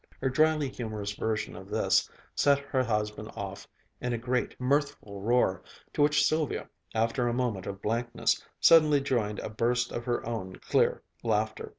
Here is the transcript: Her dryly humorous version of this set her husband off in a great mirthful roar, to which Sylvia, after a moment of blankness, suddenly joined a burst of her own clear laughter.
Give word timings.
Her 0.19 0.29
dryly 0.31 0.67
humorous 0.67 1.11
version 1.11 1.55
of 1.55 1.69
this 1.69 2.09
set 2.33 2.57
her 2.57 2.83
husband 2.83 3.29
off 3.35 3.67
in 4.01 4.13
a 4.13 4.17
great 4.17 4.59
mirthful 4.59 5.21
roar, 5.21 5.61
to 5.93 6.01
which 6.01 6.25
Sylvia, 6.25 6.67
after 6.95 7.27
a 7.27 7.33
moment 7.35 7.67
of 7.67 7.83
blankness, 7.83 8.43
suddenly 8.59 8.99
joined 8.99 9.37
a 9.37 9.49
burst 9.51 9.91
of 9.91 10.05
her 10.05 10.25
own 10.25 10.55
clear 10.55 11.03
laughter. 11.21 11.69